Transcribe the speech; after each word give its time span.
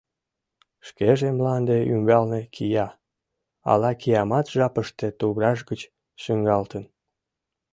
Шкеже 0.87 1.27
мланде 1.37 1.77
ӱмбалне 1.91 2.41
кия— 2.53 2.87
ала 3.71 3.91
киямат 4.01 4.45
жапыште 4.55 5.07
тувраш 5.19 5.59
гыч 5.69 5.81
шуҥгалтын. 6.21 6.83